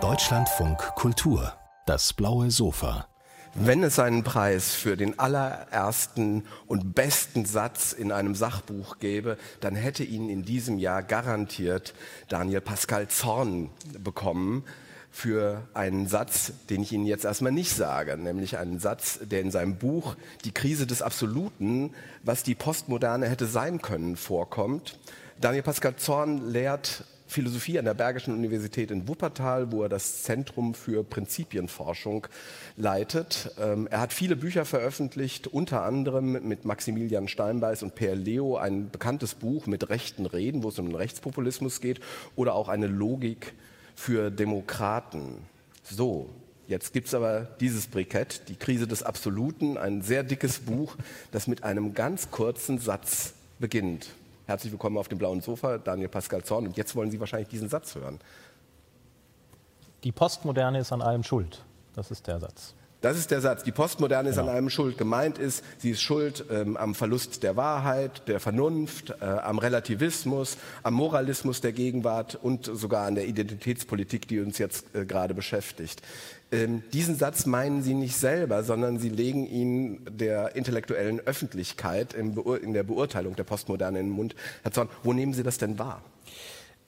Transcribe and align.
Deutschlandfunk 0.00 0.78
Kultur, 0.96 1.52
das 1.86 2.12
blaue 2.12 2.50
Sofa. 2.50 3.06
Wenn 3.54 3.84
es 3.84 4.00
einen 4.00 4.24
Preis 4.24 4.74
für 4.74 4.96
den 4.96 5.20
allerersten 5.20 6.44
und 6.66 6.96
besten 6.96 7.44
Satz 7.44 7.92
in 7.92 8.10
einem 8.10 8.34
Sachbuch 8.34 8.98
gäbe, 8.98 9.38
dann 9.60 9.76
hätte 9.76 10.02
ihn 10.02 10.28
in 10.28 10.42
diesem 10.42 10.80
Jahr 10.80 11.04
garantiert 11.04 11.94
Daniel 12.28 12.62
Pascal 12.62 13.06
Zorn 13.06 13.70
bekommen 14.02 14.64
für 15.12 15.62
einen 15.72 16.08
Satz, 16.08 16.50
den 16.70 16.82
ich 16.82 16.90
Ihnen 16.90 17.06
jetzt 17.06 17.24
erstmal 17.24 17.52
nicht 17.52 17.76
sage, 17.76 18.16
nämlich 18.16 18.58
einen 18.58 18.80
Satz, 18.80 19.20
der 19.22 19.40
in 19.40 19.52
seinem 19.52 19.76
Buch 19.76 20.16
Die 20.44 20.50
Krise 20.50 20.88
des 20.88 21.00
Absoluten, 21.00 21.94
was 22.24 22.42
die 22.42 22.56
Postmoderne 22.56 23.28
hätte 23.28 23.46
sein 23.46 23.80
können, 23.80 24.16
vorkommt. 24.16 24.98
Daniel 25.40 25.62
Pascal 25.62 25.94
Zorn 25.94 26.50
lehrt 26.50 27.04
Philosophie 27.34 27.80
an 27.80 27.84
der 27.84 27.94
Bergischen 27.94 28.32
Universität 28.32 28.92
in 28.92 29.08
Wuppertal, 29.08 29.72
wo 29.72 29.82
er 29.82 29.88
das 29.88 30.22
Zentrum 30.22 30.72
für 30.72 31.02
Prinzipienforschung 31.02 32.28
leitet. 32.76 33.50
Ähm, 33.58 33.88
er 33.90 34.00
hat 34.00 34.12
viele 34.12 34.36
Bücher 34.36 34.64
veröffentlicht, 34.64 35.48
unter 35.48 35.82
anderem 35.82 36.46
mit 36.46 36.64
Maximilian 36.64 37.26
Steinbeiß 37.26 37.82
und 37.82 37.96
Per 37.96 38.14
Leo 38.14 38.56
ein 38.56 38.88
bekanntes 38.88 39.34
Buch 39.34 39.66
mit 39.66 39.88
rechten 39.88 40.26
Reden, 40.26 40.62
wo 40.62 40.68
es 40.68 40.78
um 40.78 40.86
den 40.86 40.94
Rechtspopulismus 40.94 41.80
geht, 41.80 41.98
oder 42.36 42.54
auch 42.54 42.68
eine 42.68 42.86
Logik 42.86 43.54
für 43.96 44.30
Demokraten. 44.30 45.38
So, 45.82 46.30
Jetzt 46.66 46.94
gibt 46.94 47.08
es 47.08 47.14
aber 47.14 47.40
dieses 47.60 47.88
Brikett, 47.88 48.48
die 48.48 48.56
Krise 48.56 48.86
des 48.86 49.02
Absoluten, 49.02 49.76
ein 49.76 50.00
sehr 50.00 50.22
dickes 50.22 50.60
Buch, 50.60 50.96
das 51.30 51.46
mit 51.46 51.62
einem 51.62 51.92
ganz 51.92 52.30
kurzen 52.30 52.78
Satz 52.78 53.34
beginnt. 53.58 54.06
Herzlich 54.46 54.72
willkommen 54.72 54.98
auf 54.98 55.08
dem 55.08 55.16
blauen 55.16 55.40
Sofa, 55.40 55.78
Daniel 55.78 56.08
Pascal 56.08 56.44
Zorn. 56.44 56.66
Und 56.66 56.76
jetzt 56.76 56.94
wollen 56.94 57.10
Sie 57.10 57.18
wahrscheinlich 57.18 57.48
diesen 57.48 57.70
Satz 57.70 57.94
hören. 57.94 58.18
Die 60.02 60.12
Postmoderne 60.12 60.80
ist 60.80 60.92
an 60.92 61.00
allem 61.00 61.22
schuld. 61.22 61.64
Das 61.94 62.10
ist 62.10 62.26
der 62.26 62.40
Satz. 62.40 62.74
Das 63.04 63.18
ist 63.18 63.30
der 63.30 63.42
Satz. 63.42 63.62
Die 63.62 63.70
Postmoderne 63.70 64.30
ist 64.30 64.36
genau. 64.36 64.48
an 64.48 64.54
allem 64.54 64.70
schuld. 64.70 64.96
Gemeint 64.96 65.36
ist, 65.36 65.62
sie 65.76 65.90
ist 65.90 66.00
schuld 66.00 66.46
ähm, 66.50 66.78
am 66.78 66.94
Verlust 66.94 67.42
der 67.42 67.54
Wahrheit, 67.54 68.26
der 68.28 68.40
Vernunft, 68.40 69.10
äh, 69.20 69.26
am 69.26 69.58
Relativismus, 69.58 70.56
am 70.82 70.94
Moralismus 70.94 71.60
der 71.60 71.72
Gegenwart 71.72 72.34
und 72.34 72.64
sogar 72.64 73.06
an 73.06 73.14
der 73.14 73.26
Identitätspolitik, 73.26 74.26
die 74.26 74.40
uns 74.40 74.56
jetzt 74.56 74.86
äh, 74.94 75.04
gerade 75.04 75.34
beschäftigt. 75.34 76.00
Ähm, 76.50 76.82
diesen 76.94 77.14
Satz 77.14 77.44
meinen 77.44 77.82
Sie 77.82 77.92
nicht 77.92 78.16
selber, 78.16 78.64
sondern 78.64 78.98
Sie 78.98 79.10
legen 79.10 79.46
ihn 79.46 80.00
der 80.08 80.56
intellektuellen 80.56 81.20
Öffentlichkeit 81.20 82.14
in, 82.14 82.34
in 82.62 82.72
der 82.72 82.84
Beurteilung 82.84 83.36
der 83.36 83.44
Postmoderne 83.44 84.00
in 84.00 84.06
den 84.06 84.14
Mund. 84.14 84.34
Herr 84.62 84.72
Zorn, 84.72 84.88
wo 85.02 85.12
nehmen 85.12 85.34
Sie 85.34 85.42
das 85.42 85.58
denn 85.58 85.78
wahr? 85.78 86.02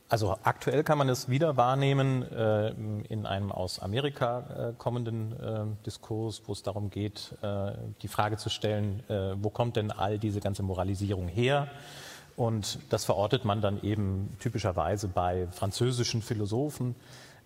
Also 0.08 0.36
aktuell 0.44 0.84
kann 0.84 0.98
man 0.98 1.08
es 1.08 1.28
wieder 1.28 1.56
wahrnehmen 1.56 2.22
äh, 2.30 2.68
in 3.08 3.26
einem 3.26 3.50
aus 3.50 3.80
Amerika 3.80 4.70
äh, 4.70 4.72
kommenden 4.78 5.32
äh, 5.32 5.84
Diskurs, 5.84 6.42
wo 6.46 6.52
es 6.52 6.62
darum 6.62 6.90
geht, 6.90 7.34
äh, 7.42 7.72
die 8.02 8.08
Frage 8.08 8.36
zu 8.36 8.48
stellen, 8.48 9.02
äh, 9.08 9.34
wo 9.42 9.50
kommt 9.50 9.74
denn 9.74 9.90
all 9.90 10.20
diese 10.20 10.38
ganze 10.38 10.62
Moralisierung 10.62 11.26
her? 11.26 11.66
Und 12.36 12.78
das 12.90 13.04
verortet 13.04 13.44
man 13.44 13.60
dann 13.60 13.82
eben 13.82 14.36
typischerweise 14.38 15.08
bei 15.08 15.48
französischen 15.50 16.22
Philosophen, 16.22 16.94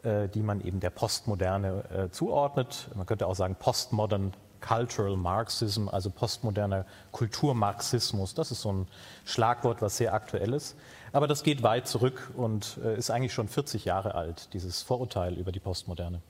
äh, 0.02 0.28
die 0.28 0.42
man 0.42 0.60
eben 0.60 0.80
der 0.80 0.90
Postmoderne 0.90 2.10
zuordnet. 2.10 2.88
Man 2.94 3.06
könnte 3.06 3.26
auch 3.26 3.36
sagen 3.36 3.54
Postmodern 3.54 4.34
Cultural 4.60 5.16
Marxism, 5.16 5.88
also 5.88 6.10
postmoderner 6.10 6.84
Kulturmarxismus. 7.12 8.34
Das 8.34 8.50
ist 8.50 8.60
so 8.60 8.72
ein 8.72 8.88
Schlagwort, 9.24 9.80
was 9.80 9.96
sehr 9.96 10.12
aktuell 10.12 10.52
ist. 10.52 10.76
Aber 11.12 11.26
das 11.26 11.42
geht 11.42 11.62
weit 11.62 11.86
zurück 11.86 12.30
und 12.36 12.78
äh, 12.84 12.96
ist 12.96 13.10
eigentlich 13.10 13.32
schon 13.32 13.48
40 13.48 13.84
Jahre 13.84 14.14
alt, 14.14 14.52
dieses 14.52 14.82
Vorurteil 14.82 15.38
über 15.38 15.52
die 15.52 15.60
Postmoderne. 15.60 16.20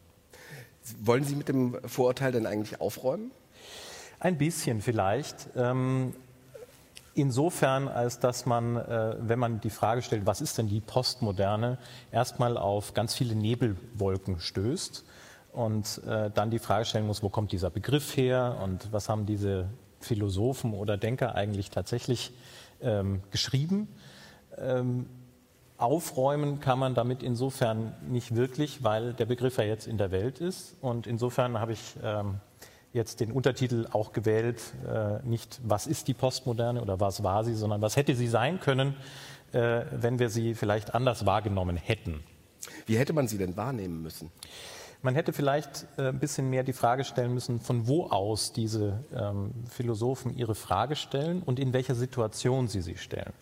Wollen 1.01 1.25
Sie 1.25 1.37
mit 1.37 1.49
dem 1.49 1.77
Vorurteil 1.87 2.33
denn 2.33 2.47
eigentlich 2.47 2.81
aufräumen? 2.81 3.31
Ein 4.19 4.39
bisschen 4.39 4.81
vielleicht. 4.81 5.49
Ähm, 5.57 6.15
Insofern, 7.15 7.89
als 7.89 8.21
dass 8.21 8.47
man, 8.47 8.77
äh, 8.77 9.17
wenn 9.19 9.39
man 9.39 9.61
die 9.61 9.71
Frage 9.71 10.01
stellt, 10.01 10.27
was 10.27 10.41
ist 10.41 10.59
denn 10.59 10.69
die 10.69 10.81
Postmoderne, 10.81 11.77
erstmal 12.13 12.57
auf 12.57 12.95
ganz 12.95 13.15
viele 13.15 13.35
Nebelwolken 13.35 14.39
stößt 14.39 15.05
und 15.53 16.01
äh, 16.07 16.31
dann 16.31 16.51
die 16.51 16.61
Frage 16.61 16.85
stellen 16.85 17.07
muss, 17.07 17.23
wo 17.23 17.29
kommt 17.29 17.51
dieser 17.51 17.69
Begriff 17.69 18.17
her 18.17 18.59
und 18.63 18.93
was 18.93 19.09
haben 19.09 19.27
diese 19.27 19.69
Philosophen 19.99 20.73
oder 20.73 20.97
Denker 20.97 21.35
eigentlich 21.35 21.71
tatsächlich 21.71 22.33
ähm, 22.81 23.23
geschrieben. 23.33 23.89
Ähm, 24.61 25.07
aufräumen 25.77 26.61
kann 26.61 26.79
man 26.79 26.95
damit 26.95 27.23
insofern 27.23 27.95
nicht 28.07 28.35
wirklich, 28.37 28.85
weil 28.85 29.15
der 29.15 29.25
Begriff 29.25 29.57
ja 29.57 29.65
jetzt 29.65 29.87
in 29.87 29.97
der 29.97 30.11
Welt 30.11 30.39
ist 30.41 30.77
und 30.83 31.07
insofern 31.07 31.59
habe 31.59 31.73
ich 31.73 31.97
ähm, 32.03 32.41
jetzt 32.93 33.21
den 33.21 33.33
Untertitel 33.33 33.87
auch 33.93 34.13
gewählt, 34.13 34.61
äh, 34.87 35.27
nicht 35.27 35.61
was 35.65 35.87
ist 35.87 36.09
die 36.09 36.15
Postmoderne 36.15 36.83
oder 36.83 37.01
was 37.01 37.23
war 37.23 37.45
sie, 37.45 37.55
sondern 37.55 37.81
was 37.81 37.97
hätte 37.97 38.15
sie 38.15 38.29
sein 38.29 38.61
können, 38.61 38.95
äh, 39.53 39.83
wenn 39.91 40.19
wir 40.19 40.29
sie 40.29 40.55
vielleicht 40.55 40.95
anders 40.95 41.25
wahrgenommen 41.25 41.77
hätten. 41.77 42.23
Wie 42.87 42.99
hätte 42.99 43.13
man 43.13 43.27
sie 43.27 43.39
denn 43.39 43.57
wahrnehmen 43.57 44.03
müssen? 44.03 44.31
Man 45.03 45.15
hätte 45.15 45.33
vielleicht 45.33 45.87
äh, 45.97 46.09
ein 46.09 46.19
bisschen 46.19 46.51
mehr 46.51 46.63
die 46.63 46.75
Frage 46.75 47.05
stellen 47.05 47.33
müssen, 47.33 47.61
von 47.61 47.89
wo 47.89 48.07
aus 48.07 48.53
diese 48.53 49.03
ähm, 49.15 49.53
Philosophen 49.71 50.37
ihre 50.37 50.55
Frage 50.55 50.95
stellen 50.95 51.43
und 51.43 51.59
in 51.59 51.73
welcher 51.73 51.95
Situation 51.95 52.69
sie 52.69 52.83
sie 52.83 52.99
stellen. 52.99 53.33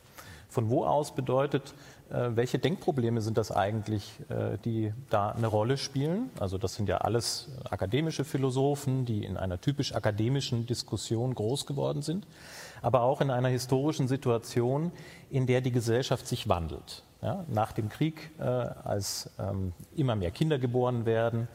Von 0.49 0.71
wo 0.71 0.85
aus 0.85 1.15
bedeutet, 1.15 1.75
äh, 2.11 2.31
welche 2.31 2.59
Denkprobleme 2.59 3.21
sind 3.21 3.37
das 3.37 3.53
eigentlich, 3.53 4.19
äh, 4.31 4.57
die 4.65 4.93
da 5.11 5.31
eine 5.31 5.47
Rolle 5.47 5.77
spielen? 5.77 6.31
Also 6.41 6.57
das 6.57 6.75
sind 6.75 6.89
ja 6.89 6.99
alles 6.99 7.49
akademische 7.69 8.25
Philosophen, 8.25 9.05
die 9.05 9.25
in 9.25 9.37
einer 9.37 9.61
typisch 9.61 9.95
akademischen 9.95 10.67
Diskussion 10.67 11.35
groß 11.35 11.67
geworden 11.67 12.01
sind, 12.01 12.27
aber 12.81 13.03
auch 13.03 13.21
in 13.21 13.31
einer 13.31 13.49
historischen 13.49 14.09
Situation, 14.09 14.91
in 15.31 15.47
der 15.47 15.61
die 15.61 15.73
Gesellschaft 15.73 16.27
sich 16.27 16.49
wandelt. 16.49 17.03
Ja, 17.21 17.45
nach 17.49 17.73
dem 17.73 17.89
Krieg, 17.89 18.31
äh, 18.39 18.45
als 18.45 19.29
ähm, 19.41 19.73
immer 19.97 20.15
mehr 20.15 20.31
Kinder 20.31 20.59
geboren 20.59 21.05
werden, 21.05 21.49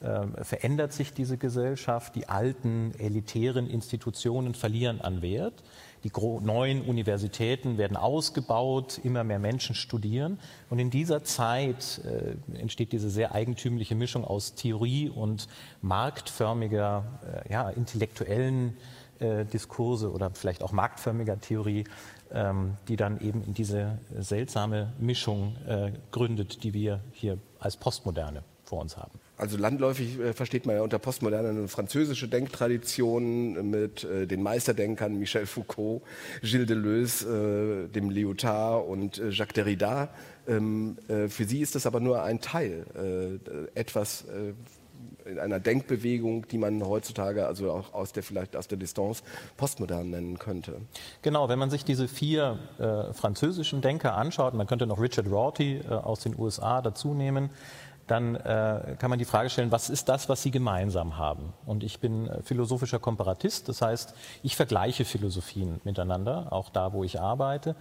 äh, 0.00 0.44
verändert 0.44 0.92
sich 0.92 1.12
diese 1.12 1.38
Gesellschaft. 1.38 2.14
Die 2.14 2.28
alten 2.28 2.92
elitären 2.98 3.68
Institutionen 3.68 4.54
verlieren 4.54 5.00
an 5.00 5.22
Wert. 5.22 5.62
Die 6.04 6.12
neuen 6.40 6.82
Universitäten 6.82 7.76
werden 7.76 7.96
ausgebaut, 7.96 9.00
immer 9.02 9.24
mehr 9.24 9.40
Menschen 9.40 9.74
studieren. 9.74 10.38
Und 10.70 10.78
in 10.78 10.90
dieser 10.90 11.24
Zeit 11.24 12.00
äh, 12.04 12.58
entsteht 12.58 12.92
diese 12.92 13.10
sehr 13.10 13.34
eigentümliche 13.34 13.96
Mischung 13.96 14.24
aus 14.24 14.54
Theorie 14.54 15.10
und 15.10 15.48
marktförmiger, 15.82 17.44
äh, 17.46 17.52
ja, 17.52 17.68
intellektuellen 17.70 18.76
äh, 19.18 19.44
Diskurse 19.44 20.12
oder 20.12 20.30
vielleicht 20.30 20.62
auch 20.62 20.70
marktförmiger 20.70 21.40
Theorie, 21.40 21.84
ähm, 22.30 22.76
die 22.86 22.94
dann 22.94 23.20
eben 23.20 23.42
in 23.42 23.54
diese 23.54 23.98
seltsame 24.16 24.92
Mischung 25.00 25.56
äh, 25.66 25.90
gründet, 26.12 26.62
die 26.62 26.72
wir 26.72 27.00
hier 27.12 27.38
als 27.58 27.76
Postmoderne 27.76 28.44
vor 28.62 28.80
uns 28.80 28.96
haben. 28.96 29.18
Also 29.38 29.56
landläufig 29.56 30.18
äh, 30.18 30.32
versteht 30.32 30.66
man 30.66 30.74
ja 30.74 30.82
unter 30.82 30.98
Postmoderne 30.98 31.50
eine 31.50 31.68
französische 31.68 32.26
Denktradition 32.26 33.70
mit 33.70 34.02
äh, 34.02 34.26
den 34.26 34.42
Meisterdenkern 34.42 35.16
Michel 35.16 35.46
Foucault, 35.46 36.02
Gilles 36.42 36.66
Deleuze, 36.66 37.86
äh, 37.86 37.92
dem 37.92 38.10
Lyotard 38.10 38.86
und 38.88 39.18
äh, 39.18 39.30
Jacques 39.30 39.54
Derrida. 39.54 40.08
Ähm, 40.48 40.98
äh, 41.06 41.28
für 41.28 41.44
sie 41.44 41.60
ist 41.60 41.76
das 41.76 41.86
aber 41.86 42.00
nur 42.00 42.22
ein 42.22 42.40
Teil, 42.40 42.84
äh, 42.96 43.78
etwas 43.78 44.24
in 45.24 45.38
einer 45.38 45.60
Denkbewegung, 45.60 46.48
die 46.48 46.58
man 46.58 46.84
heutzutage 46.84 47.46
also 47.46 47.70
auch 47.70 47.94
aus 47.94 48.12
der 48.12 48.22
vielleicht 48.22 48.56
aus 48.56 48.66
der 48.66 48.78
Distanz 48.78 49.22
postmodern 49.56 50.10
nennen 50.10 50.38
könnte. 50.38 50.80
Genau, 51.22 51.48
wenn 51.48 51.58
man 51.58 51.70
sich 51.70 51.84
diese 51.84 52.08
vier 52.08 52.58
französischen 53.12 53.80
Denker 53.80 54.16
anschaut, 54.16 54.54
man 54.54 54.66
könnte 54.66 54.86
noch 54.86 55.00
Richard 55.00 55.30
Rorty 55.30 55.82
aus 55.86 56.20
den 56.20 56.36
USA 56.38 56.80
dazu 56.82 57.14
nehmen, 57.14 57.50
dann 58.10 58.34
äh, 58.36 58.96
kann 58.98 59.10
man 59.10 59.18
die 59.18 59.24
Frage 59.24 59.50
stellen, 59.50 59.70
was 59.70 59.90
ist 59.90 60.08
das, 60.08 60.28
was 60.28 60.42
sie 60.42 60.50
gemeinsam 60.50 61.16
haben? 61.16 61.52
Und 61.66 61.84
ich 61.84 62.00
bin 62.00 62.26
äh, 62.26 62.42
philosophischer 62.42 62.98
Komparatist, 62.98 63.68
das 63.68 63.82
heißt, 63.82 64.14
ich 64.42 64.56
vergleiche 64.56 65.04
Philosophien 65.04 65.80
miteinander, 65.84 66.52
auch 66.52 66.70
da, 66.70 66.92
wo 66.92 67.04
ich 67.04 67.20
arbeite. 67.20 67.76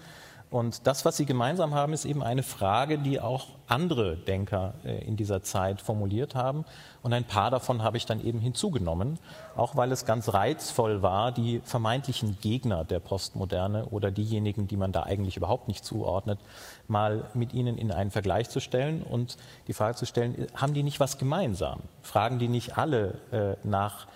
Und 0.50 0.88
das, 0.88 1.04
was 1.04 1.18
sie 1.18 1.26
gemeinsam 1.26 1.74
haben, 1.76 1.92
ist 1.92 2.06
eben 2.06 2.24
eine 2.24 2.42
Frage, 2.42 2.98
die 3.00 3.20
auch 3.20 3.48
andere 3.68 4.16
Denker 4.16 4.76
äh, 4.86 5.04
in 5.04 5.18
dieser 5.18 5.44
Zeit 5.44 5.82
formuliert 5.82 6.36
haben. 6.36 6.64
Und 7.04 7.12
ein 7.12 7.26
paar 7.26 7.52
davon 7.52 7.84
habe 7.84 7.98
ich 7.98 8.06
dann 8.06 8.24
eben 8.24 8.40
hinzugenommen, 8.40 9.20
auch 9.58 9.76
weil 9.76 9.92
es 9.92 10.06
ganz 10.06 10.34
reizvoll 10.34 11.02
war, 11.02 11.34
die 11.34 11.62
vermeintlichen 11.66 12.38
Gegner 12.40 12.86
der 12.86 13.00
Postmoderne 13.00 13.88
oder 13.88 14.10
diejenigen, 14.10 14.68
die 14.68 14.78
man 14.78 14.94
da 14.94 15.04
eigentlich 15.04 15.36
überhaupt 15.36 15.68
nicht 15.68 15.84
zuordnet, 15.84 16.40
mal 16.88 17.26
mit 17.34 17.54
ihnen 17.54 17.78
in 17.78 17.92
einen 17.92 18.12
Vergleich 18.12 18.50
zu 18.50 18.62
stellen 18.62 19.04
und 19.04 19.36
die 19.68 19.74
Frage 19.74 19.98
zu 19.98 20.06
stellen, 20.06 20.48
haben 20.56 20.74
die 20.74 20.84
nicht 20.84 21.02
was 21.02 21.18
gemeinsam? 21.18 21.82
Fragen 22.02 22.40
die 22.40 22.48
nicht 22.48 22.78
alle 22.78 23.16
äh, 23.32 23.68
nach 23.68 24.06
äh, 24.06 24.10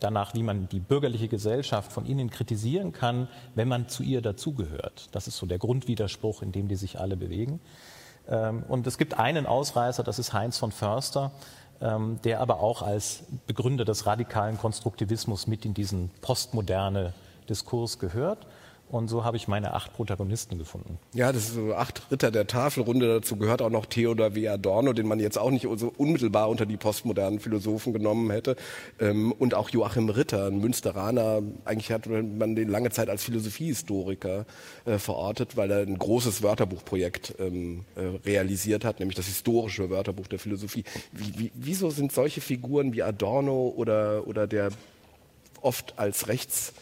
danach, 0.00 0.34
wie 0.34 0.42
man 0.42 0.68
die 0.68 0.80
bürgerliche 0.80 1.28
Gesellschaft 1.28 1.92
von 1.92 2.06
innen 2.06 2.30
kritisieren 2.30 2.92
kann, 2.92 3.28
wenn 3.54 3.68
man 3.68 3.88
zu 3.88 4.02
ihr 4.02 4.22
dazugehört. 4.22 5.08
Das 5.12 5.26
ist 5.26 5.36
so 5.36 5.46
der 5.46 5.58
Grundwiderspruch, 5.58 6.42
in 6.42 6.52
dem 6.52 6.68
die 6.68 6.76
sich 6.76 7.00
alle 7.00 7.16
bewegen. 7.16 7.60
Ähm, 8.28 8.62
und 8.68 8.86
es 8.86 8.98
gibt 8.98 9.18
einen 9.18 9.46
Ausreißer, 9.46 10.02
das 10.02 10.18
ist 10.18 10.32
Heinz 10.32 10.58
von 10.58 10.70
Förster, 10.70 11.32
ähm, 11.80 12.20
der 12.24 12.40
aber 12.40 12.60
auch 12.60 12.82
als 12.82 13.24
Begründer 13.46 13.84
des 13.84 14.06
radikalen 14.06 14.58
Konstruktivismus 14.58 15.46
mit 15.46 15.64
in 15.64 15.74
diesen 15.74 16.10
postmoderne 16.20 17.14
Diskurs 17.48 17.98
gehört. 17.98 18.46
Und 18.90 19.08
so 19.08 19.22
habe 19.22 19.36
ich 19.36 19.48
meine 19.48 19.74
acht 19.74 19.92
Protagonisten 19.92 20.58
gefunden. 20.58 20.98
Ja, 21.12 21.30
das 21.30 21.48
ist 21.48 21.54
so 21.54 21.74
acht 21.74 22.10
Ritter 22.10 22.30
der 22.30 22.46
Tafelrunde. 22.46 23.06
Dazu 23.06 23.36
gehört 23.36 23.60
auch 23.60 23.68
noch 23.70 23.84
Theodor 23.84 24.34
W. 24.34 24.48
Adorno, 24.48 24.94
den 24.94 25.06
man 25.06 25.20
jetzt 25.20 25.38
auch 25.38 25.50
nicht 25.50 25.66
so 25.76 25.92
unmittelbar 25.96 26.48
unter 26.48 26.64
die 26.64 26.78
postmodernen 26.78 27.38
Philosophen 27.38 27.92
genommen 27.92 28.30
hätte. 28.30 28.56
Ähm, 28.98 29.32
und 29.32 29.54
auch 29.54 29.68
Joachim 29.68 30.08
Ritter, 30.08 30.46
ein 30.46 30.60
Münsteraner. 30.60 31.42
Eigentlich 31.66 31.92
hat 31.92 32.06
man 32.06 32.56
den 32.56 32.68
lange 32.68 32.90
Zeit 32.90 33.10
als 33.10 33.24
Philosophiehistoriker 33.24 34.46
äh, 34.86 34.98
verortet, 34.98 35.56
weil 35.56 35.70
er 35.70 35.82
ein 35.82 35.98
großes 35.98 36.42
Wörterbuchprojekt 36.42 37.34
ähm, 37.38 37.84
äh, 37.94 38.00
realisiert 38.26 38.86
hat, 38.86 39.00
nämlich 39.00 39.16
das 39.16 39.26
historische 39.26 39.90
Wörterbuch 39.90 40.28
der 40.28 40.38
Philosophie. 40.38 40.84
Wie, 41.12 41.38
wie, 41.38 41.52
wieso 41.54 41.90
sind 41.90 42.10
solche 42.12 42.40
Figuren 42.40 42.94
wie 42.94 43.02
Adorno 43.02 43.68
oder, 43.76 44.26
oder 44.26 44.46
der 44.46 44.70
oft 45.60 45.98
als 45.98 46.28
rechts 46.28 46.72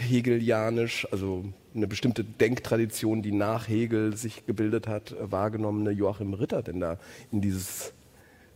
hegelianisch, 0.00 1.06
also 1.12 1.44
eine 1.74 1.86
bestimmte 1.86 2.24
Denktradition, 2.24 3.22
die 3.22 3.32
nach 3.32 3.68
Hegel 3.68 4.16
sich 4.16 4.46
gebildet 4.46 4.88
hat, 4.88 5.14
wahrgenommene 5.20 5.90
Joachim 5.90 6.34
Ritter 6.34 6.62
denn 6.62 6.80
da 6.80 6.98
in 7.30 7.40
dieses 7.40 7.92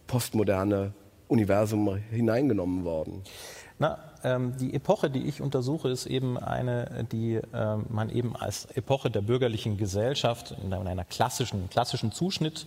postmoderne 0.07 0.93
Universum 1.29 1.97
hineingenommen 2.11 2.85
worden? 2.85 3.23
Na, 3.79 3.99
ähm, 4.23 4.57
die 4.57 4.73
Epoche, 4.73 5.11
die 5.11 5.27
ich 5.27 5.41
untersuche, 5.41 5.89
ist 5.89 6.07
eben 6.07 6.39
eine, 6.39 7.07
die 7.11 7.35
äh, 7.35 7.77
man 7.89 8.09
eben 8.11 8.37
als 8.37 8.67
Epoche 8.67 9.11
der 9.11 9.21
bürgerlichen 9.21 9.77
Gesellschaft 9.77 10.55
in 10.63 10.73
einer 10.73 11.05
klassischen, 11.05 11.69
klassischen 11.71 12.13
Zuschnitt 12.13 12.67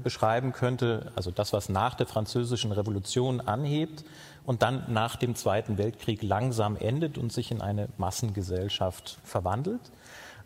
beschreiben 0.00 0.52
könnte, 0.52 1.12
also 1.14 1.30
das, 1.30 1.52
was 1.52 1.68
nach 1.68 1.94
der 1.94 2.06
Französischen 2.06 2.72
Revolution 2.72 3.40
anhebt 3.40 4.04
und 4.44 4.62
dann 4.62 4.84
nach 4.88 5.16
dem 5.16 5.34
Zweiten 5.34 5.78
Weltkrieg 5.78 6.22
langsam 6.22 6.76
endet 6.76 7.18
und 7.18 7.32
sich 7.32 7.50
in 7.50 7.60
eine 7.60 7.88
Massengesellschaft 7.98 9.18
verwandelt. 9.24 9.92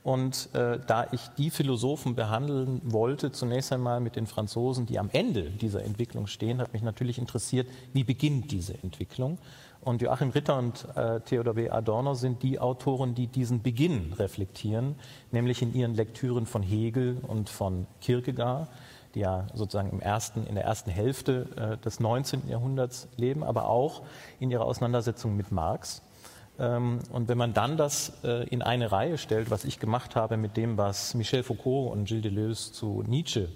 Und 0.06 0.54
äh, 0.54 0.78
da 0.86 1.08
ich 1.10 1.20
die 1.36 1.50
Philosophen 1.50 2.14
behandeln 2.14 2.80
wollte, 2.84 3.32
zunächst 3.32 3.72
einmal 3.72 3.98
mit 3.98 4.14
den 4.14 4.28
Franzosen, 4.28 4.86
die 4.86 5.00
am 5.00 5.10
Ende 5.12 5.50
dieser 5.50 5.82
Entwicklung 5.82 6.28
stehen, 6.28 6.60
hat 6.60 6.72
mich 6.72 6.82
natürlich 6.82 7.18
interessiert, 7.18 7.66
wie 7.92 8.04
beginnt 8.04 8.52
diese 8.52 8.74
Entwicklung. 8.84 9.38
Und 9.80 10.02
Joachim 10.02 10.30
Ritter 10.30 10.58
und 10.58 10.86
äh, 10.94 11.18
Theodor 11.20 11.56
W. 11.56 11.70
Adorno 11.70 12.14
sind 12.14 12.44
die 12.44 12.60
Autoren, 12.60 13.16
die 13.16 13.26
diesen 13.26 13.62
Beginn 13.62 14.12
reflektieren, 14.12 14.94
nämlich 15.32 15.60
in 15.60 15.74
ihren 15.74 15.94
Lektüren 15.94 16.46
von 16.46 16.62
Hegel 16.62 17.18
und 17.26 17.48
von 17.48 17.88
Kierkegaard 18.00 18.68
die 19.16 19.20
ja 19.20 19.46
sozusagen 19.54 19.90
im 19.90 20.00
ersten, 20.00 20.46
in 20.46 20.54
der 20.54 20.64
ersten 20.64 20.90
Hälfte 20.90 21.48
äh, 21.56 21.84
des 21.84 21.98
19. 21.98 22.48
Jahrhunderts 22.48 23.08
leben, 23.16 23.42
aber 23.42 23.68
auch 23.68 24.02
in 24.38 24.50
ihrer 24.50 24.64
Auseinandersetzung 24.64 25.36
mit 25.36 25.50
Marx. 25.50 26.02
Ähm, 26.58 27.00
und 27.10 27.28
wenn 27.28 27.38
man 27.38 27.54
dann 27.54 27.76
das 27.76 28.12
äh, 28.22 28.46
in 28.48 28.62
eine 28.62 28.92
Reihe 28.92 29.18
stellt, 29.18 29.50
was 29.50 29.64
ich 29.64 29.80
gemacht 29.80 30.14
habe 30.14 30.36
mit 30.36 30.56
dem, 30.56 30.76
was 30.76 31.14
Michel 31.14 31.42
Foucault 31.42 31.92
und 31.92 32.04
Gilles 32.04 32.22
Deleuze 32.22 32.72
zu 32.72 33.02
Nietzsche 33.06 33.48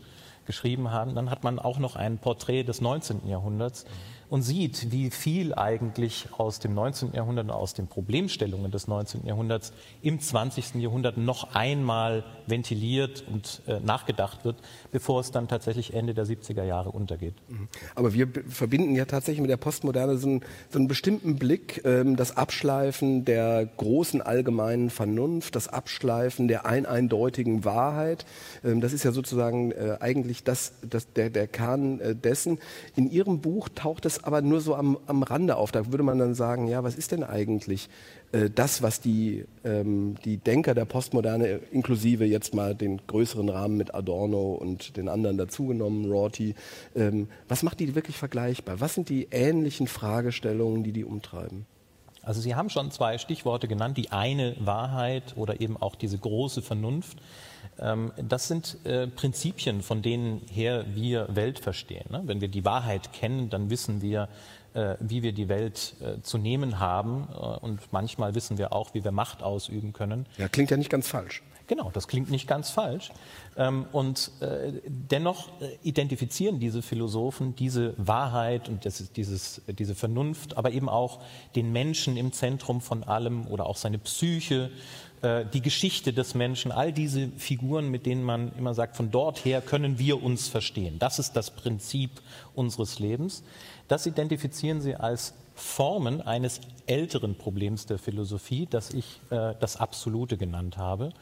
geschrieben 0.46 0.90
haben, 0.90 1.14
dann 1.14 1.30
hat 1.30 1.44
man 1.44 1.58
auch 1.58 1.78
noch 1.78 1.94
ein 1.94 2.18
Porträt 2.18 2.64
des 2.64 2.80
19. 2.80 3.28
Jahrhunderts 3.28 3.84
und 4.30 4.42
sieht, 4.42 4.92
wie 4.92 5.10
viel 5.10 5.54
eigentlich 5.54 6.28
aus 6.38 6.60
dem 6.60 6.72
19. 6.72 7.12
Jahrhundert 7.12 7.46
und 7.46 7.50
aus 7.50 7.74
den 7.74 7.88
Problemstellungen 7.88 8.70
des 8.70 8.86
19. 8.86 9.26
Jahrhunderts 9.26 9.72
im 10.02 10.20
20. 10.20 10.76
Jahrhundert 10.76 11.18
noch 11.18 11.54
einmal 11.54 12.24
ventiliert 12.46 13.24
und 13.30 13.60
äh, 13.66 13.80
nachgedacht 13.80 14.44
wird, 14.44 14.56
bevor 14.92 15.20
es 15.20 15.32
dann 15.32 15.48
tatsächlich 15.48 15.94
Ende 15.94 16.14
der 16.14 16.26
70er 16.26 16.62
Jahre 16.62 16.90
untergeht. 16.90 17.34
Mhm. 17.48 17.68
Aber 17.96 18.14
wir 18.14 18.28
verbinden 18.48 18.94
ja 18.94 19.04
tatsächlich 19.04 19.40
mit 19.40 19.50
der 19.50 19.56
Postmoderne 19.56 20.16
so 20.16 20.28
einen, 20.28 20.40
so 20.70 20.78
einen 20.78 20.86
bestimmten 20.86 21.34
Blick, 21.34 21.82
ähm, 21.84 22.14
das 22.14 22.36
Abschleifen 22.36 23.24
der 23.24 23.66
großen 23.76 24.22
allgemeinen 24.22 24.90
Vernunft, 24.90 25.56
das 25.56 25.66
Abschleifen 25.66 26.46
der 26.46 26.66
eineindeutigen 26.66 27.64
Wahrheit. 27.64 28.24
Ähm, 28.64 28.80
das 28.80 28.92
ist 28.92 29.02
ja 29.02 29.10
sozusagen 29.10 29.72
äh, 29.72 29.96
eigentlich 29.98 30.44
das, 30.44 30.74
das, 30.88 31.12
der, 31.12 31.30
der 31.30 31.48
Kern 31.48 31.98
äh, 31.98 32.14
dessen. 32.14 32.58
In 32.94 33.10
Ihrem 33.10 33.40
Buch 33.40 33.68
taucht 33.74 34.06
es 34.06 34.19
aber 34.22 34.42
nur 34.42 34.60
so 34.60 34.74
am, 34.74 34.98
am 35.06 35.22
Rande 35.22 35.56
auf. 35.56 35.72
Da 35.72 35.90
würde 35.90 36.04
man 36.04 36.18
dann 36.18 36.34
sagen, 36.34 36.68
ja, 36.68 36.82
was 36.82 36.94
ist 36.94 37.12
denn 37.12 37.24
eigentlich 37.24 37.88
äh, 38.32 38.50
das, 38.50 38.82
was 38.82 39.00
die, 39.00 39.44
ähm, 39.64 40.16
die 40.24 40.36
Denker 40.36 40.74
der 40.74 40.84
Postmoderne, 40.84 41.60
inklusive 41.70 42.24
jetzt 42.24 42.54
mal 42.54 42.74
den 42.74 43.00
größeren 43.06 43.48
Rahmen 43.48 43.76
mit 43.76 43.94
Adorno 43.94 44.52
und 44.54 44.96
den 44.96 45.08
anderen 45.08 45.38
dazugenommen, 45.38 46.10
Rorty, 46.10 46.54
ähm, 46.94 47.28
was 47.48 47.62
macht 47.62 47.80
die 47.80 47.94
wirklich 47.94 48.16
vergleichbar? 48.16 48.80
Was 48.80 48.94
sind 48.94 49.08
die 49.08 49.28
ähnlichen 49.30 49.86
Fragestellungen, 49.86 50.82
die 50.82 50.92
die 50.92 51.04
umtreiben? 51.04 51.66
Also 52.30 52.42
Sie 52.42 52.54
haben 52.54 52.70
schon 52.70 52.92
zwei 52.92 53.18
Stichworte 53.18 53.66
genannt, 53.66 53.96
die 53.96 54.12
eine 54.12 54.54
Wahrheit 54.60 55.36
oder 55.36 55.60
eben 55.60 55.76
auch 55.76 55.96
diese 55.96 56.16
große 56.16 56.62
Vernunft. 56.62 57.18
Ähm, 57.80 58.12
das 58.16 58.46
sind 58.46 58.78
äh, 58.84 59.08
Prinzipien, 59.08 59.82
von 59.82 60.00
denen 60.00 60.42
her 60.48 60.84
wir 60.94 61.34
Welt 61.34 61.58
verstehen. 61.58 62.04
Ne? 62.08 62.22
Wenn 62.26 62.40
wir 62.40 62.46
die 62.46 62.64
Wahrheit 62.64 63.12
kennen, 63.12 63.50
dann 63.50 63.68
wissen 63.68 64.00
wir, 64.00 64.28
äh, 64.74 64.94
wie 65.00 65.24
wir 65.24 65.32
die 65.32 65.48
Welt 65.48 65.96
äh, 66.00 66.22
zu 66.22 66.38
nehmen 66.38 66.78
haben. 66.78 67.24
Und 67.24 67.92
manchmal 67.92 68.36
wissen 68.36 68.58
wir 68.58 68.72
auch, 68.72 68.94
wie 68.94 69.02
wir 69.02 69.10
Macht 69.10 69.42
ausüben 69.42 69.92
können. 69.92 70.24
Ja, 70.38 70.48
klingt 70.48 70.70
ja 70.70 70.76
nicht 70.76 70.88
ganz 70.88 71.08
falsch. 71.08 71.42
Genau, 71.70 71.88
das 71.92 72.08
klingt 72.08 72.30
nicht 72.30 72.48
ganz 72.48 72.70
falsch. 72.70 73.12
Ähm, 73.56 73.86
und 73.92 74.32
dennoch 74.86 75.48
identifizieren 75.84 76.58
diese 76.58 76.82
Philosophen 76.82 77.54
diese 77.54 77.94
Wahrheit 77.96 78.68
und 78.68 78.84
dieses, 79.16 79.62
diese 79.68 79.94
Vernunft, 79.94 80.56
aber 80.56 80.72
eben 80.72 80.88
auch 80.88 81.20
den 81.54 81.70
Menschen 81.70 82.16
im 82.16 82.32
Zentrum 82.32 82.80
von 82.80 83.04
allem 83.04 83.46
oder 83.46 83.66
auch 83.66 83.76
seine 83.76 83.98
Psyche 83.98 84.72
äh, 85.22 85.44
die 85.52 85.60
Geschichte 85.60 86.12
des 86.12 86.34
Menschen, 86.34 86.72
all 86.72 86.92
diese 86.92 87.28
Figuren, 87.36 87.90
mit 87.90 88.06
denen 88.06 88.24
man 88.24 88.52
immer 88.56 88.72
sagt, 88.72 88.96
von 88.96 89.10
dort 89.10 89.44
her 89.44 89.60
können 89.60 89.98
wir 89.98 90.22
uns 90.22 90.48
verstehen. 90.48 90.98
Das 90.98 91.18
ist 91.18 91.34
das 91.34 91.50
Prinzip 91.50 92.10
unseres 92.54 92.98
Lebens. 92.98 93.44
Das 93.86 94.06
identifizieren 94.06 94.80
sie 94.80 94.96
als 94.96 95.34
Formen 95.54 96.20
eines 96.20 96.60
älteren 96.86 97.36
Problems 97.36 97.86
der 97.86 97.98
Philosophie, 97.98 98.66
das 98.68 98.90
ich 98.90 99.20
äh, 99.30 99.54
das 99.60 99.76
Absolute 99.76 100.36
genannt 100.36 100.76
habe. 100.78 101.12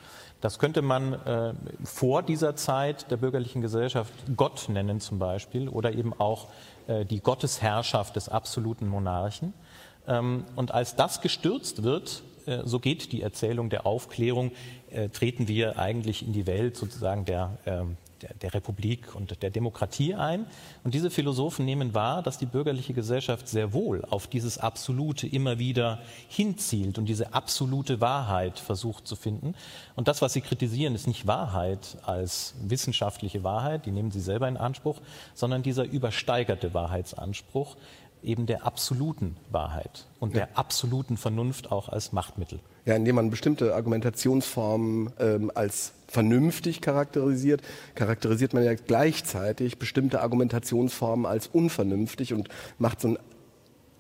Das 0.41 0.59
könnte 0.59 0.83
man 0.83 1.13
äh, 1.13 1.53
vor 1.85 2.23
dieser 2.23 2.55
Zeit 2.57 3.11
der 3.11 3.17
bürgerlichen 3.17 3.61
Gesellschaft 3.61 4.13
Gott 4.37 4.69
nennen 4.69 5.01
zum 5.01 5.19
Beispiel 5.19 5.69
oder 5.69 5.93
eben 5.93 6.13
auch 6.19 6.47
äh, 6.87 7.05
die 7.05 7.21
Gottesherrschaft 7.21 8.17
des 8.17 8.29
absoluten 8.29 8.87
Monarchen. 8.87 9.53
Ähm, 10.07 10.45
und 10.57 10.73
als 10.73 10.97
das 10.97 11.21
gestürzt 11.21 11.83
wird, 11.83 12.23
äh, 12.47 12.63
so 12.65 12.81
geht 12.81 13.13
die 13.13 13.23
Erzählung 13.23 13.69
der 13.69 13.87
Aufklärung, 13.87 14.53
äh, 14.91 15.09
treten 15.11 15.49
wir 15.49 15.79
eigentlich 15.79 16.27
in 16.27 16.33
die 16.33 16.47
Welt 16.47 16.77
sozusagen 16.77 17.25
der, 17.25 17.59
ähm, 17.67 17.97
der, 18.23 18.35
der, 18.35 18.55
Republik 18.55 19.15
und 19.15 19.43
der 19.43 19.51
Demokratie 19.51 20.15
ein. 20.15 20.47
Und 20.85 20.95
diese 20.95 21.11
Philosophen 21.11 21.65
nehmen 21.65 21.95
wahr, 21.95 22.23
dass 22.23 22.39
die 22.39 22.47
bürgerliche 22.47 22.95
Gesellschaft 22.95 23.49
sehr 23.49 23.73
wohl 23.73 24.05
auf 24.09 24.27
dieses 24.27 24.59
Absolute 24.59 25.27
immer 25.27 25.59
wieder 25.59 26.01
hinzielt 26.29 26.99
und 26.99 27.07
diese 27.07 27.35
absolute 27.35 28.01
Wahrheit 28.01 28.59
versucht 28.59 29.07
zu 29.07 29.17
finden. 29.17 29.55
Und 29.97 30.09
das, 30.09 30.23
was 30.23 30.33
sie 30.33 30.41
kritisieren, 30.41 30.95
ist 30.95 31.07
nicht 31.07 31.27
Wahrheit 31.27 31.99
als 32.03 32.55
wissenschaftliche 32.63 33.45
Wahrheit, 33.45 33.87
die 33.87 33.91
nehmen 33.91 34.11
sie 34.11 34.21
selber 34.21 34.49
in 34.49 34.57
Anspruch, 34.57 35.01
sondern 35.35 35.63
dieser 35.63 35.85
übersteigerte 35.85 36.75
Wahrheitsanspruch, 36.75 37.77
eben 38.23 38.47
der 38.47 38.67
absoluten 38.67 39.37
Wahrheit 39.51 40.07
und 40.19 40.35
ja. 40.35 40.47
der 40.47 40.59
absoluten 40.59 41.17
Vernunft 41.17 41.71
auch 41.71 41.89
als 41.89 42.13
Machtmittel. 42.13 42.61
Ja, 42.85 42.95
indem 42.95 43.17
man 43.17 43.31
bestimmte 43.31 43.75
Argumentationsformen 43.75 45.13
ähm, 45.19 45.53
als 45.55 45.93
vernünftig 46.09 46.81
charakterisiert, 46.81 47.63
charakterisiert 47.95 48.55
man 48.55 48.65
ja 48.65 48.75
gleichzeitig 48.75 49.79
bestimmte 49.79 50.21
Argumentationsformen 50.21 51.27
als 51.27 51.47
unvernünftig 51.47 52.35
und 52.35 52.49
macht 52.79 53.01
so 53.01 53.09
ein 53.09 53.19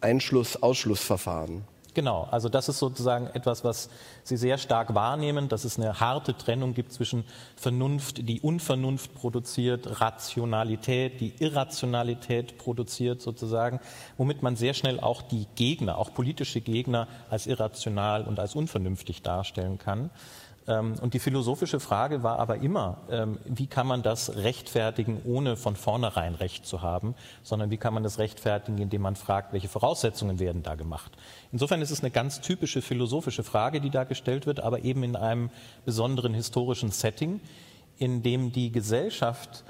Einschluss-Ausschlussverfahren. 0.00 1.64
Genau, 1.94 2.28
also 2.30 2.48
das 2.48 2.68
ist 2.68 2.78
sozusagen 2.78 3.26
etwas, 3.34 3.64
was 3.64 3.88
Sie 4.22 4.36
sehr 4.36 4.58
stark 4.58 4.94
wahrnehmen, 4.94 5.48
dass 5.48 5.64
es 5.64 5.78
eine 5.78 5.98
harte 5.98 6.36
Trennung 6.36 6.72
gibt 6.72 6.92
zwischen 6.92 7.24
Vernunft, 7.56 8.28
die 8.28 8.40
Unvernunft 8.40 9.14
produziert, 9.14 10.00
Rationalität, 10.00 11.20
die 11.20 11.32
Irrationalität 11.40 12.56
produziert 12.56 13.20
sozusagen, 13.20 13.80
womit 14.16 14.42
man 14.42 14.54
sehr 14.54 14.74
schnell 14.74 15.00
auch 15.00 15.22
die 15.22 15.48
Gegner, 15.56 15.98
auch 15.98 16.14
politische 16.14 16.60
Gegner 16.60 17.08
als 17.30 17.48
irrational 17.48 18.22
und 18.24 18.38
als 18.38 18.54
unvernünftig 18.54 19.22
darstellen 19.22 19.78
kann. 19.78 20.10
Ähm, 20.68 20.94
und 21.00 21.14
die 21.14 21.18
philosophische 21.18 21.80
Frage 21.80 22.22
war 22.22 22.38
aber 22.38 22.58
immer, 22.58 22.98
ähm, 23.10 23.38
wie 23.46 23.66
kann 23.66 23.86
man 23.86 24.02
das 24.02 24.36
rechtfertigen, 24.36 25.22
ohne 25.24 25.56
von 25.56 25.74
vornherein 25.74 26.34
Recht 26.34 26.66
zu 26.66 26.82
haben, 26.82 27.14
sondern 27.42 27.70
wie 27.70 27.78
kann 27.78 27.94
man 27.94 28.02
das 28.02 28.18
rechtfertigen, 28.18 28.78
indem 28.78 29.02
man 29.02 29.16
fragt, 29.16 29.52
welche 29.54 29.68
Voraussetzungen 29.68 30.38
werden 30.38 30.62
da 30.62 30.74
gemacht. 30.74 31.12
Insofern 31.50 31.80
ist 31.80 31.90
es 31.90 32.00
eine 32.00 32.10
ganz 32.10 32.42
typische 32.42 32.82
philosophische 32.82 33.42
Frage, 33.42 33.80
die 33.80 33.90
da 33.90 34.04
gestellt 34.04 34.46
wird, 34.46 34.60
aber 34.60 34.84
eben 34.84 35.02
in 35.02 35.16
einem 35.16 35.50
besonderen 35.86 36.34
historischen 36.34 36.90
Setting, 36.90 37.40
in 37.96 38.22
dem 38.22 38.52
die 38.52 38.70
Gesellschaft 38.70 39.64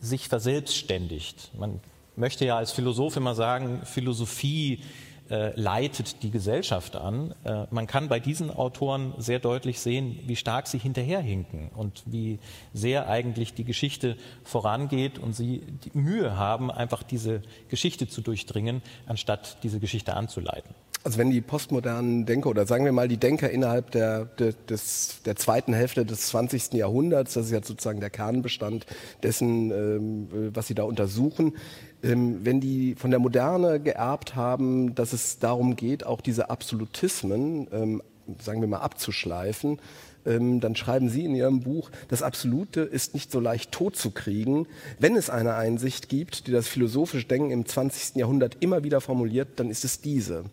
sich 0.00 0.28
verselbstständigt. 0.28 1.50
Man 1.58 1.80
möchte 2.16 2.46
ja 2.46 2.56
als 2.56 2.72
Philosoph 2.72 3.16
immer 3.16 3.34
sagen, 3.34 3.82
Philosophie 3.84 4.82
äh, 5.30 5.58
leitet 5.58 6.22
die 6.22 6.30
Gesellschaft 6.30 6.96
an. 6.96 7.34
Äh, 7.44 7.66
man 7.70 7.86
kann 7.86 8.08
bei 8.08 8.20
diesen 8.20 8.50
Autoren 8.50 9.14
sehr 9.18 9.38
deutlich 9.38 9.80
sehen, 9.80 10.18
wie 10.26 10.36
stark 10.36 10.66
sie 10.66 10.78
hinterherhinken 10.78 11.70
und 11.74 12.02
wie 12.06 12.38
sehr 12.72 13.08
eigentlich 13.08 13.54
die 13.54 13.64
Geschichte 13.64 14.16
vorangeht 14.44 15.18
und 15.18 15.34
sie 15.34 15.62
Mühe 15.92 16.36
haben, 16.36 16.70
einfach 16.70 17.02
diese 17.02 17.42
Geschichte 17.68 18.08
zu 18.08 18.20
durchdringen, 18.20 18.82
anstatt 19.06 19.58
diese 19.62 19.80
Geschichte 19.80 20.14
anzuleiten. 20.14 20.74
Also 21.04 21.18
wenn 21.18 21.30
die 21.30 21.40
postmodernen 21.40 22.26
Denker 22.26 22.50
oder 22.50 22.66
sagen 22.66 22.84
wir 22.84 22.92
mal 22.92 23.08
die 23.08 23.16
Denker 23.16 23.48
innerhalb 23.48 23.92
der, 23.92 24.24
der, 24.24 24.52
des, 24.68 25.20
der 25.24 25.36
zweiten 25.36 25.72
Hälfte 25.72 26.04
des 26.04 26.26
20. 26.26 26.74
Jahrhunderts, 26.74 27.34
das 27.34 27.46
ist 27.46 27.52
ja 27.52 27.62
sozusagen 27.62 28.00
der 28.00 28.10
Kernbestand 28.10 28.84
dessen, 29.22 29.70
ähm, 29.70 30.50
was 30.52 30.66
sie 30.66 30.74
da 30.74 30.82
untersuchen, 30.82 31.54
ähm, 32.02 32.40
wenn 32.44 32.60
die 32.60 32.94
von 32.96 33.10
der 33.10 33.20
Moderne 33.20 33.80
geerbt 33.80 34.34
haben, 34.34 34.94
dass 34.94 35.12
es 35.12 35.38
darum 35.38 35.76
geht, 35.76 36.04
auch 36.04 36.20
diese 36.20 36.50
Absolutismen, 36.50 37.68
ähm, 37.72 38.02
sagen 38.40 38.60
wir 38.60 38.68
mal, 38.68 38.78
abzuschleifen, 38.78 39.78
ähm, 40.26 40.60
dann 40.60 40.76
schreiben 40.76 41.08
Sie 41.08 41.24
in 41.24 41.34
Ihrem 41.34 41.60
Buch, 41.60 41.90
das 42.08 42.22
Absolute 42.22 42.80
ist 42.80 43.14
nicht 43.14 43.30
so 43.30 43.40
leicht 43.40 43.72
totzukriegen. 43.72 44.66
Wenn 44.98 45.16
es 45.16 45.30
eine 45.30 45.54
Einsicht 45.54 46.08
gibt, 46.08 46.46
die 46.46 46.52
das 46.52 46.68
philosophische 46.68 47.26
Denken 47.26 47.50
im 47.50 47.66
20. 47.66 48.16
Jahrhundert 48.16 48.58
immer 48.60 48.84
wieder 48.84 49.00
formuliert, 49.00 49.48
dann 49.56 49.70
ist 49.70 49.84
es 49.84 50.00
diese. 50.00 50.44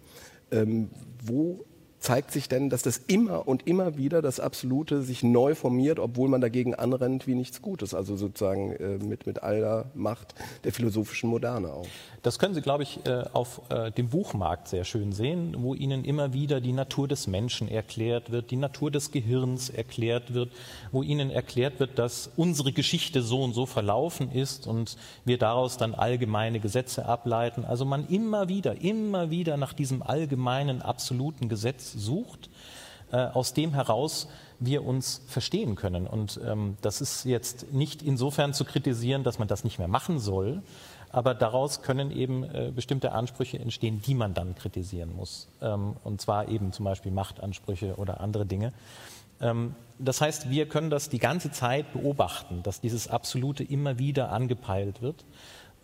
Ähm, 0.51 0.89
wo 1.23 1.65
zeigt 2.05 2.31
sich 2.31 2.47
denn, 2.47 2.69
dass 2.69 2.83
das 2.83 2.97
immer 3.07 3.47
und 3.47 3.67
immer 3.67 3.97
wieder 3.97 4.21
das 4.21 4.39
Absolute 4.39 5.01
sich 5.01 5.23
neu 5.23 5.55
formiert, 5.55 5.97
obwohl 5.97 6.29
man 6.29 6.39
dagegen 6.39 6.75
anrennt 6.75 7.25
wie 7.25 7.33
nichts 7.33 7.63
Gutes, 7.63 7.95
also 7.95 8.15
sozusagen 8.15 8.73
äh, 8.73 8.97
mit, 8.99 9.25
mit 9.25 9.41
aller 9.41 9.85
Macht 9.95 10.35
der 10.63 10.71
philosophischen 10.71 11.29
Moderne 11.29 11.73
auch. 11.73 11.87
Das 12.21 12.39
können 12.39 12.53
Sie, 12.53 12.61
glaube 12.61 12.83
ich, 12.83 13.05
äh, 13.05 13.23
auf 13.33 13.61
äh, 13.69 13.91
dem 13.91 14.09
Buchmarkt 14.09 14.67
sehr 14.67 14.83
schön 14.83 15.13
sehen, 15.13 15.55
wo 15.59 15.73
Ihnen 15.73 16.05
immer 16.05 16.33
wieder 16.33 16.61
die 16.61 16.73
Natur 16.73 17.07
des 17.07 17.25
Menschen 17.25 17.67
erklärt 17.67 18.31
wird, 18.31 18.51
die 18.51 18.55
Natur 18.55 18.91
des 18.91 19.11
Gehirns 19.11 19.69
erklärt 19.69 20.33
wird, 20.33 20.51
wo 20.91 21.01
Ihnen 21.01 21.31
erklärt 21.31 21.79
wird, 21.79 21.97
dass 21.97 22.29
unsere 22.35 22.71
Geschichte 22.71 23.23
so 23.23 23.41
und 23.41 23.53
so 23.53 23.65
verlaufen 23.65 24.31
ist 24.31 24.67
und 24.67 24.97
wir 25.23 25.39
daraus 25.39 25.77
dann 25.77 25.95
allgemeine 25.95 26.59
Gesetze 26.59 27.05
ableiten. 27.05 27.65
Also 27.65 27.83
man 27.83 28.07
immer 28.07 28.47
wieder, 28.47 28.81
immer 28.81 29.31
wieder 29.31 29.57
nach 29.57 29.73
diesem 29.73 30.03
allgemeinen, 30.03 30.83
absoluten 30.83 31.49
Gesetz 31.49 31.94
sucht, 31.97 32.49
äh, 33.11 33.17
aus 33.17 33.53
dem 33.53 33.73
heraus 33.73 34.27
wir 34.59 34.85
uns 34.85 35.21
verstehen 35.27 35.75
können. 35.75 36.07
Und 36.07 36.39
ähm, 36.45 36.77
das 36.81 37.01
ist 37.01 37.25
jetzt 37.25 37.73
nicht 37.73 38.01
insofern 38.01 38.53
zu 38.53 38.65
kritisieren, 38.65 39.23
dass 39.23 39.39
man 39.39 39.47
das 39.47 39.63
nicht 39.63 39.79
mehr 39.79 39.87
machen 39.87 40.19
soll, 40.19 40.61
aber 41.11 41.33
daraus 41.33 41.81
können 41.81 42.11
eben 42.11 42.43
äh, 42.43 42.71
bestimmte 42.75 43.11
Ansprüche 43.11 43.59
entstehen, 43.59 44.01
die 44.01 44.15
man 44.15 44.33
dann 44.33 44.55
kritisieren 44.55 45.15
muss. 45.15 45.47
Ähm, 45.61 45.95
und 46.03 46.21
zwar 46.21 46.49
eben 46.49 46.71
zum 46.73 46.85
Beispiel 46.85 47.11
Machtansprüche 47.11 47.95
oder 47.95 48.19
andere 48.21 48.45
Dinge. 48.45 48.73
Ähm, 49.41 49.75
das 49.97 50.19
heißt, 50.21 50.49
wir 50.49 50.67
können 50.67 50.89
das 50.89 51.09
die 51.09 51.19
ganze 51.19 51.51
Zeit 51.51 51.93
beobachten, 51.93 52.63
dass 52.63 52.81
dieses 52.81 53.07
Absolute 53.07 53.63
immer 53.63 53.97
wieder 53.97 54.31
angepeilt 54.31 55.01
wird. 55.01 55.23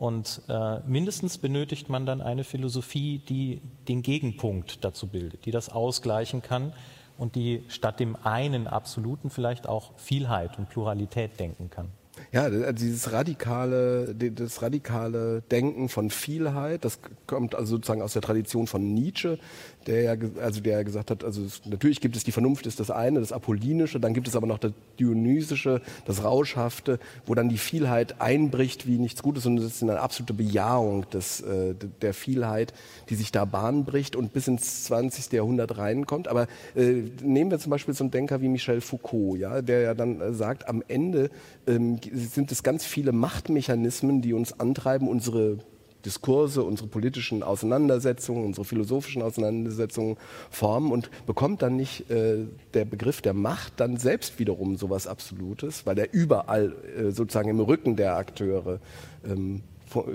Und 0.02 0.42
äh, 0.50 0.80
mindestens 0.88 1.38
benötigt 1.38 1.88
man 1.88 2.08
dann 2.08 2.22
eine 2.22 2.44
Philosophie, 2.44 3.20
die 3.20 3.62
den 3.88 4.02
Gegenpunkt 4.02 4.84
dazu 4.84 5.06
bildet, 5.06 5.46
die 5.46 5.52
das 5.52 5.70
ausgleichen 5.70 6.42
kann 6.42 6.74
und 7.20 7.36
die 7.36 7.64
statt 7.68 8.00
dem 8.00 8.16
einen 8.24 8.66
Absoluten 8.66 9.30
vielleicht 9.30 9.68
auch 9.68 9.92
Vielheit 9.98 10.58
und 10.58 10.70
Pluralität 10.70 11.40
denken 11.40 11.70
kann. 11.70 11.90
Ja, 12.34 12.50
dieses 12.72 13.12
radikale, 13.12 14.16
das 14.16 14.62
radikale 14.62 15.42
Denken 15.52 15.90
von 15.90 16.10
Vielheit, 16.10 16.86
das 16.86 17.00
kommt 17.28 17.56
also 17.56 17.76
sozusagen 17.76 18.02
aus 18.02 18.14
der 18.14 18.22
Tradition 18.22 18.68
von 18.68 18.94
Nietzsche, 18.94 19.38
der 19.86 20.02
ja, 20.04 20.16
also 20.42 20.62
der 20.62 20.86
gesagt 20.86 21.12
hat, 21.12 21.26
also 21.26 21.44
es, 21.44 21.62
natürlich 21.66 22.00
gibt 22.00 22.16
es 22.16 22.24
die 22.24 22.32
Vernunft 22.32 22.68
ist 22.68 22.80
das 22.80 22.90
eine, 22.90 23.20
das 23.20 23.34
Apollinische, 23.34 24.00
dann 24.00 24.14
gibt 24.14 24.30
es 24.30 24.38
aber 24.38 24.48
noch 24.48 24.60
das 24.60 24.72
Dionysische, 24.98 25.82
das 26.06 26.24
Rauschhafte, 26.24 27.00
wo 27.26 27.36
dann 27.36 27.50
die 27.50 27.58
Vielheit 27.58 28.22
einbricht 28.22 28.88
wie 28.88 28.98
nichts 28.98 29.22
Gutes 29.24 29.46
und 29.46 29.58
es 29.58 29.66
ist 29.66 29.84
eine 29.84 30.00
absolute 30.00 30.34
Bejahung 30.34 31.10
des, 31.10 31.42
äh, 31.42 31.76
der 32.02 32.14
Vielheit, 32.14 32.74
die 33.10 33.16
sich 33.16 33.34
da 33.34 33.44
Bahn 33.44 33.84
bricht 33.84 34.16
und 34.16 34.32
bis 34.32 34.48
ins 34.48 34.86
20. 34.86 35.34
Jahrhundert 35.34 35.78
reinkommt. 35.78 36.30
Aber 36.30 36.48
äh, 36.76 37.04
nehmen 37.22 37.52
wir 37.52 37.60
zum 37.60 37.72
Beispiel 37.72 37.94
so 37.94 38.06
einen 38.06 38.12
Denker 38.12 38.42
wie 38.42 38.48
Michel 38.48 38.80
Foucault, 38.80 39.38
ja, 39.38 39.62
der 39.62 39.82
ja 39.82 39.94
dann 39.94 40.22
äh, 40.22 40.34
sagt, 40.34 40.70
am 40.70 40.82
Ende 40.88 41.30
ähm, 41.68 42.00
sind 42.26 42.52
es 42.52 42.64
ganz 42.64 42.86
viele 42.86 43.12
Machtmechanismen, 43.12 44.22
die 44.22 44.34
uns 44.34 44.60
antreiben, 44.60 45.08
unsere 45.08 45.60
Diskurse, 46.06 46.64
unsere 46.64 46.88
politischen 46.88 47.44
Auseinandersetzungen, 47.44 48.46
unsere 48.46 48.66
philosophischen 48.66 49.22
Auseinandersetzungen 49.22 50.18
formen 50.50 50.92
und 50.92 51.10
bekommt 51.26 51.62
dann 51.62 51.76
nicht 51.76 52.10
äh, 52.10 52.46
der 52.74 52.86
Begriff 52.86 53.22
der 53.22 53.34
Macht 53.34 53.74
dann 53.80 53.98
selbst 53.98 54.40
wiederum 54.40 54.78
sowas 54.78 55.08
Absolutes, 55.08 55.86
weil 55.86 55.98
er 56.00 56.14
überall 56.14 56.74
äh, 56.98 57.12
sozusagen 57.12 57.50
im 57.50 57.60
Rücken 57.60 57.96
der 57.96 58.16
Akteure 58.16 58.80
ähm, 59.26 59.62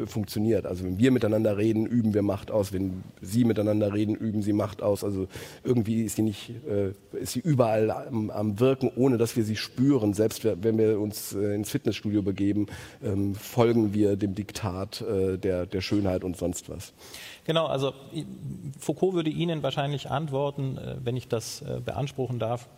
funktioniert. 0.06 0.66
Also 0.66 0.84
wenn 0.84 0.98
wir 0.98 1.10
miteinander 1.10 1.56
reden, 1.56 1.86
üben 1.86 2.14
wir 2.14 2.22
Macht 2.22 2.50
aus. 2.50 2.72
Wenn 2.72 3.02
Sie 3.20 3.44
miteinander 3.44 3.92
reden, 3.92 4.14
üben 4.14 4.42
Sie 4.42 4.52
Macht 4.52 4.82
aus. 4.82 5.04
Also 5.04 5.28
irgendwie 5.64 6.02
ist 6.02 6.16
sie 6.16 6.22
nicht, 6.22 6.50
äh, 6.66 6.92
ist 7.16 7.32
sie 7.32 7.40
überall 7.40 7.90
am, 7.90 8.30
am, 8.30 8.60
Wirken, 8.60 8.90
ohne 8.96 9.18
dass 9.18 9.36
wir 9.36 9.44
sie 9.44 9.56
spüren. 9.56 10.14
Selbst 10.14 10.44
wenn 10.44 10.78
wir 10.78 10.98
uns 10.98 11.34
äh, 11.34 11.54
ins 11.54 11.70
Fitnessstudio 11.70 12.22
begeben, 12.22 12.66
ähm, 13.02 13.34
folgen 13.34 13.94
wir 13.94 14.16
dem 14.16 14.34
Diktat 14.34 15.02
äh, 15.02 15.36
der, 15.36 15.66
der 15.66 15.80
Schönheit 15.80 16.24
und 16.24 16.36
sonst 16.36 16.68
was. 16.68 16.92
Genau, 17.44 17.66
also 17.66 17.92
Foucault 18.78 19.14
würde 19.14 19.30
Ihnen 19.30 19.62
wahrscheinlich 19.62 20.10
antworten, 20.10 20.78
äh, 20.78 20.96
wenn 21.02 21.16
ich 21.16 21.28
das 21.28 21.62
äh, 21.62 21.80
beanspruchen 21.84 22.38
darf. 22.38 22.68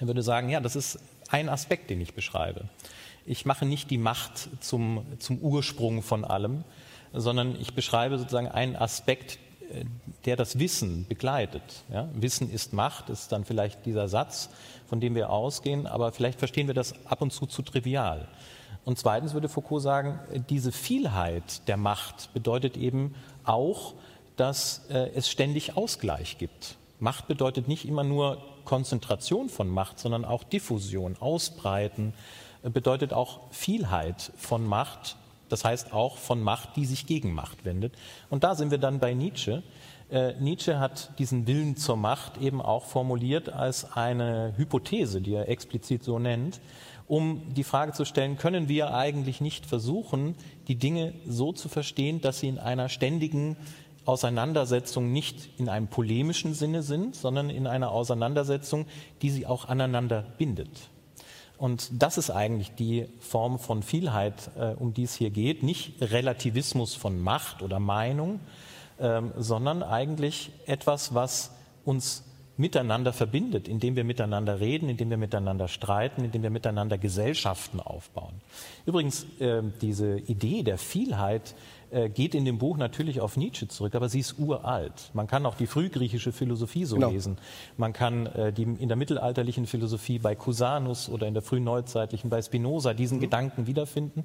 Er 0.00 0.06
würde 0.06 0.22
sagen, 0.22 0.48
ja, 0.48 0.60
das 0.60 0.74
ist 0.74 0.98
ein 1.28 1.48
Aspekt, 1.48 1.90
den 1.90 2.00
ich 2.00 2.14
beschreibe 2.14 2.68
ich 3.26 3.46
mache 3.46 3.66
nicht 3.66 3.90
die 3.90 3.98
Macht 3.98 4.48
zum, 4.60 5.04
zum 5.18 5.38
Ursprung 5.38 6.02
von 6.02 6.24
allem, 6.24 6.64
sondern 7.12 7.60
ich 7.60 7.74
beschreibe 7.74 8.18
sozusagen 8.18 8.48
einen 8.48 8.76
Aspekt, 8.76 9.38
äh, 9.70 9.84
der 10.24 10.36
das 10.36 10.58
Wissen 10.58 11.06
begleitet. 11.08 11.62
Ja? 11.92 12.08
Wissen 12.14 12.50
ist 12.50 12.72
Macht, 12.72 13.10
ist 13.10 13.32
dann 13.32 13.44
vielleicht 13.44 13.86
dieser 13.86 14.08
Satz, 14.08 14.50
von 14.86 15.00
dem 15.00 15.14
wir 15.14 15.30
ausgehen, 15.30 15.86
aber 15.86 16.12
vielleicht 16.12 16.38
verstehen 16.38 16.66
wir 16.66 16.74
das 16.74 16.94
ab 17.06 17.22
und 17.22 17.32
zu 17.32 17.46
zu 17.46 17.62
trivial. 17.62 18.28
Und 18.84 18.98
zweitens 18.98 19.32
würde 19.32 19.48
Foucault 19.48 19.82
sagen, 19.82 20.18
diese 20.50 20.72
Vielheit 20.72 21.68
der 21.68 21.76
Macht 21.76 22.32
bedeutet 22.34 22.76
eben 22.76 23.14
auch, 23.44 23.94
dass 24.36 24.86
äh, 24.90 25.10
es 25.14 25.30
ständig 25.30 25.76
Ausgleich 25.76 26.38
gibt. 26.38 26.76
Macht 26.98 27.28
bedeutet 27.28 27.68
nicht 27.68 27.86
immer 27.86 28.04
nur 28.04 28.38
Konzentration 28.64 29.48
von 29.48 29.68
Macht, 29.68 29.98
sondern 29.98 30.24
auch 30.24 30.44
Diffusion, 30.44 31.16
Ausbreiten, 31.18 32.14
bedeutet 32.62 33.12
auch 33.12 33.40
Vielheit 33.50 34.32
von 34.36 34.66
Macht, 34.66 35.16
das 35.48 35.64
heißt 35.64 35.92
auch 35.92 36.16
von 36.16 36.42
Macht, 36.42 36.76
die 36.76 36.86
sich 36.86 37.06
gegen 37.06 37.34
Macht 37.34 37.64
wendet. 37.64 37.94
Und 38.30 38.44
da 38.44 38.54
sind 38.54 38.70
wir 38.70 38.78
dann 38.78 39.00
bei 39.00 39.12
Nietzsche. 39.14 39.62
Äh, 40.10 40.34
Nietzsche 40.40 40.78
hat 40.78 41.10
diesen 41.18 41.46
Willen 41.46 41.76
zur 41.76 41.96
Macht 41.96 42.40
eben 42.40 42.62
auch 42.62 42.84
formuliert 42.84 43.52
als 43.52 43.92
eine 43.96 44.54
Hypothese, 44.56 45.20
die 45.20 45.34
er 45.34 45.48
explizit 45.48 46.04
so 46.04 46.18
nennt, 46.18 46.60
um 47.08 47.52
die 47.54 47.64
Frage 47.64 47.92
zu 47.92 48.04
stellen, 48.04 48.38
können 48.38 48.68
wir 48.68 48.94
eigentlich 48.94 49.40
nicht 49.40 49.66
versuchen, 49.66 50.34
die 50.68 50.76
Dinge 50.76 51.12
so 51.26 51.52
zu 51.52 51.68
verstehen, 51.68 52.20
dass 52.20 52.40
sie 52.40 52.48
in 52.48 52.58
einer 52.58 52.88
ständigen 52.88 53.56
Auseinandersetzung 54.04 55.12
nicht 55.12 55.50
in 55.58 55.68
einem 55.68 55.88
polemischen 55.88 56.54
Sinne 56.54 56.82
sind, 56.82 57.14
sondern 57.14 57.50
in 57.50 57.66
einer 57.66 57.90
Auseinandersetzung, 57.90 58.86
die 59.20 59.30
sie 59.30 59.46
auch 59.46 59.68
aneinander 59.68 60.24
bindet. 60.38 60.88
Und 61.62 62.02
das 62.02 62.18
ist 62.18 62.30
eigentlich 62.30 62.74
die 62.74 63.06
Form 63.20 63.60
von 63.60 63.84
Vielheit, 63.84 64.50
äh, 64.58 64.74
um 64.74 64.94
die 64.94 65.04
es 65.04 65.14
hier 65.14 65.30
geht. 65.30 65.62
Nicht 65.62 65.92
Relativismus 66.00 66.96
von 66.96 67.20
Macht 67.20 67.62
oder 67.62 67.78
Meinung, 67.78 68.40
ähm, 68.98 69.30
sondern 69.38 69.84
eigentlich 69.84 70.50
etwas, 70.66 71.14
was 71.14 71.52
uns 71.84 72.24
miteinander 72.62 73.12
verbindet, 73.12 73.68
indem 73.68 73.96
wir 73.96 74.04
miteinander 74.04 74.60
reden, 74.60 74.88
indem 74.88 75.10
wir 75.10 75.16
miteinander 75.18 75.68
streiten, 75.68 76.24
indem 76.24 76.42
wir 76.42 76.50
miteinander 76.50 76.96
Gesellschaften 76.96 77.80
aufbauen. 77.80 78.34
Übrigens, 78.86 79.26
äh, 79.40 79.62
diese 79.82 80.18
Idee 80.18 80.62
der 80.62 80.78
Vielheit 80.78 81.54
äh, 81.90 82.08
geht 82.08 82.34
in 82.34 82.44
dem 82.44 82.58
Buch 82.58 82.78
natürlich 82.78 83.20
auf 83.20 83.36
Nietzsche 83.36 83.68
zurück, 83.68 83.94
aber 83.94 84.08
sie 84.08 84.20
ist 84.20 84.38
uralt. 84.38 85.10
Man 85.12 85.26
kann 85.26 85.44
auch 85.44 85.56
die 85.56 85.66
frühgriechische 85.66 86.32
Philosophie 86.32 86.84
so 86.84 86.94
genau. 86.94 87.10
lesen. 87.10 87.36
Man 87.76 87.92
kann 87.92 88.26
äh, 88.26 88.52
die 88.52 88.62
in 88.62 88.88
der 88.88 88.96
mittelalterlichen 88.96 89.66
Philosophie 89.66 90.18
bei 90.18 90.34
Cusanus 90.34 91.08
oder 91.08 91.26
in 91.26 91.34
der 91.34 91.42
frühneuzeitlichen 91.42 92.30
bei 92.30 92.40
Spinoza 92.40 92.94
diesen 92.94 93.18
mhm. 93.18 93.22
Gedanken 93.22 93.66
wiederfinden. 93.66 94.24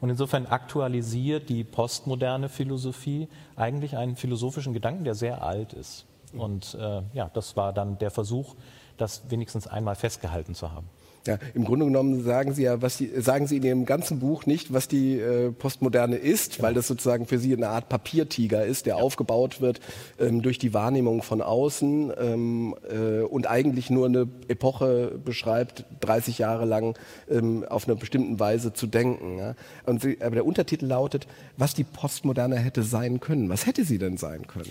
Und 0.00 0.10
insofern 0.10 0.46
aktualisiert 0.46 1.48
die 1.48 1.64
postmoderne 1.64 2.48
Philosophie 2.48 3.28
eigentlich 3.56 3.96
einen 3.96 4.14
philosophischen 4.14 4.74
Gedanken, 4.74 5.04
der 5.04 5.14
sehr 5.14 5.42
alt 5.42 5.72
ist. 5.72 6.04
Und 6.34 6.76
äh, 6.80 7.02
ja, 7.12 7.30
das 7.32 7.56
war 7.56 7.72
dann 7.72 7.98
der 7.98 8.10
Versuch, 8.10 8.54
das 8.96 9.22
wenigstens 9.28 9.66
einmal 9.66 9.94
festgehalten 9.94 10.54
zu 10.54 10.72
haben. 10.72 10.88
Ja, 11.28 11.38
Im 11.52 11.64
Grunde 11.64 11.84
genommen 11.84 12.24
sagen 12.24 12.54
Sie 12.54 12.62
ja, 12.62 12.80
was 12.80 12.96
die, 12.96 13.20
sagen 13.20 13.46
Sie 13.46 13.58
in 13.58 13.62
Ihrem 13.62 13.84
ganzen 13.84 14.18
Buch 14.18 14.46
nicht, 14.46 14.72
was 14.72 14.88
die 14.88 15.18
äh, 15.18 15.52
Postmoderne 15.52 16.16
ist, 16.16 16.56
genau. 16.56 16.68
weil 16.68 16.74
das 16.74 16.86
sozusagen 16.86 17.26
für 17.26 17.38
Sie 17.38 17.54
eine 17.54 17.68
Art 17.68 17.90
Papiertiger 17.90 18.64
ist, 18.64 18.86
der 18.86 18.96
ja. 18.96 19.02
aufgebaut 19.02 19.60
wird 19.60 19.80
ähm, 20.18 20.40
durch 20.40 20.58
die 20.58 20.72
Wahrnehmung 20.72 21.22
von 21.22 21.42
außen 21.42 22.12
ähm, 22.18 22.74
äh, 22.90 23.20
und 23.20 23.46
eigentlich 23.46 23.90
nur 23.90 24.06
eine 24.06 24.26
Epoche 24.48 25.20
beschreibt, 25.22 25.84
30 26.00 26.38
Jahre 26.38 26.64
lang 26.64 26.96
ähm, 27.28 27.62
auf 27.68 27.86
eine 27.86 27.96
bestimmte 27.96 28.40
Weise 28.40 28.72
zu 28.72 28.86
denken. 28.86 29.38
Ja? 29.38 29.54
Und 29.84 30.00
Sie, 30.00 30.18
aber 30.22 30.36
der 30.36 30.46
Untertitel 30.46 30.86
lautet, 30.86 31.26
was 31.58 31.74
die 31.74 31.84
Postmoderne 31.84 32.56
hätte 32.56 32.82
sein 32.82 33.20
können. 33.20 33.50
Was 33.50 33.66
hätte 33.66 33.84
sie 33.84 33.98
denn 33.98 34.16
sein 34.16 34.46
können? 34.46 34.70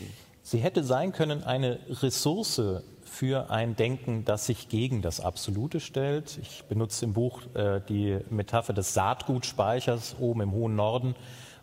Sie 0.50 0.60
hätte 0.60 0.86
sein 0.86 1.12
können 1.12 1.44
eine 1.44 1.78
Ressource 1.90 2.62
für 3.04 3.50
ein 3.50 3.76
Denken, 3.76 4.24
das 4.24 4.46
sich 4.46 4.70
gegen 4.70 5.02
das 5.02 5.20
Absolute 5.20 5.82
stellt. 5.82 6.40
Ich 6.42 6.64
benutze 6.64 7.04
im 7.04 7.12
Buch 7.12 7.42
äh, 7.54 7.82
die 7.90 8.20
Metapher 8.30 8.72
des 8.72 8.94
Saatgutspeichers 8.94 10.16
oben 10.22 10.40
im 10.40 10.54
hohen 10.54 10.78
Norden, 10.78 11.16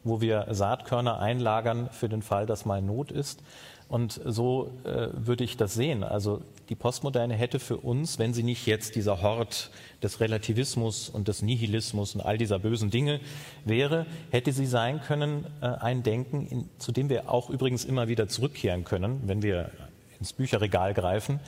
wo 0.03 0.21
wir 0.21 0.49
Saatkörner 0.50 1.19
einlagern 1.19 1.88
für 1.93 2.11
den 2.11 2.21
Fall, 2.21 2.45
dass 2.45 2.67
mal 2.67 2.83
Not 2.83 3.11
ist. 3.11 3.43
Und 3.88 4.21
so 4.25 4.73
äh, 4.85 5.09
würde 5.12 5.45
ich 5.45 5.57
das 5.57 5.75
sehen. 5.75 6.03
Also 6.03 6.41
die 6.69 6.75
Postmoderne 6.75 7.35
hätte 7.35 7.59
für 7.59 7.76
uns, 7.76 8.19
wenn 8.19 8.33
sie 8.33 8.43
nicht 8.43 8.67
jetzt 8.67 8.97
dieser 8.97 9.23
Hort 9.23 9.71
des 10.03 10.21
Relativismus 10.21 11.09
und 11.09 11.29
des 11.29 11.43
Nihilismus 11.43 12.14
und 12.14 12.23
all 12.23 12.38
dieser 12.38 12.59
bösen 12.59 12.91
Dinge 12.91 13.21
wäre, 13.64 14.07
hätte 14.31 14.53
sie 14.53 14.67
sein 14.67 15.00
können 15.03 15.47
äh, 15.61 15.67
ein 15.67 16.03
Denken, 16.03 16.47
in, 16.47 16.69
zu 16.79 16.93
dem 16.93 17.09
wir 17.09 17.31
auch 17.31 17.50
übrigens 17.50 17.85
immer 17.85 18.09
wieder 18.09 18.29
zurückkehren 18.29 18.85
können, 18.85 19.23
wenn 19.26 19.43
wir 19.43 19.71
ins 20.19 20.33
Bücherregal 20.33 20.95
greifen, 20.95 21.41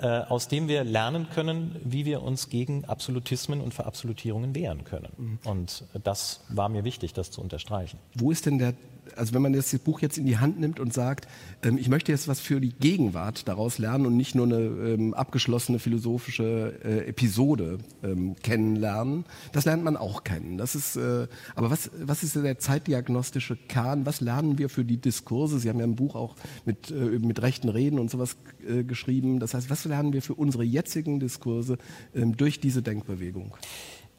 äh, 0.00 0.06
aus 0.06 0.48
dem 0.48 0.66
wir 0.66 0.82
lernen 0.82 1.28
können, 1.30 1.76
wie 1.84 2.04
wir 2.04 2.22
uns 2.22 2.48
gegen 2.48 2.84
Absolutismen 2.84 3.60
und 3.60 3.74
Verabsolutierungen 3.74 4.54
wehren 4.54 4.84
können. 4.84 5.12
Mhm. 5.16 5.38
Und 5.44 5.84
das 6.02 6.40
war 6.48 6.68
mir 6.68 6.82
wichtig, 6.82 7.12
das 7.12 7.30
zu 7.30 7.40
unterstreichen. 7.40 7.98
Wo 8.14 8.32
ist 8.32 8.46
denn 8.46 8.58
der 8.58 8.74
also 9.16 9.34
wenn 9.34 9.42
man 9.42 9.52
das 9.52 9.76
Buch 9.78 10.00
jetzt 10.00 10.18
in 10.18 10.26
die 10.26 10.38
Hand 10.38 10.60
nimmt 10.60 10.80
und 10.80 10.92
sagt, 10.92 11.28
ähm, 11.62 11.78
ich 11.78 11.88
möchte 11.88 12.12
jetzt 12.12 12.28
was 12.28 12.40
für 12.40 12.60
die 12.60 12.72
Gegenwart 12.72 13.48
daraus 13.48 13.78
lernen 13.78 14.06
und 14.06 14.16
nicht 14.16 14.34
nur 14.34 14.46
eine 14.46 14.58
ähm, 14.58 15.14
abgeschlossene 15.14 15.78
philosophische 15.78 16.78
äh, 16.84 17.08
Episode 17.08 17.78
ähm, 18.02 18.36
kennenlernen, 18.42 19.24
das 19.52 19.64
lernt 19.64 19.84
man 19.84 19.96
auch 19.96 20.24
kennen. 20.24 20.58
Das 20.58 20.74
ist, 20.74 20.96
äh, 20.96 21.26
aber 21.54 21.70
was, 21.70 21.90
was 22.00 22.22
ist 22.22 22.36
der 22.36 22.58
zeitdiagnostische 22.58 23.56
Kern? 23.56 24.06
Was 24.06 24.20
lernen 24.20 24.58
wir 24.58 24.68
für 24.68 24.84
die 24.84 24.98
Diskurse? 24.98 25.58
Sie 25.58 25.68
haben 25.68 25.78
ja 25.78 25.84
im 25.84 25.96
Buch 25.96 26.14
auch 26.14 26.36
mit, 26.64 26.90
äh, 26.90 26.94
mit 26.94 27.42
rechten 27.42 27.68
Reden 27.68 27.98
und 27.98 28.10
sowas 28.10 28.36
äh, 28.66 28.84
geschrieben. 28.84 29.40
Das 29.40 29.54
heißt, 29.54 29.70
was 29.70 29.84
lernen 29.84 30.12
wir 30.12 30.22
für 30.22 30.34
unsere 30.34 30.64
jetzigen 30.64 31.20
Diskurse 31.20 31.78
ähm, 32.14 32.36
durch 32.36 32.60
diese 32.60 32.82
Denkbewegung? 32.82 33.56